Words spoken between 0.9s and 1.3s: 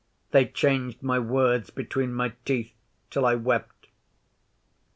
my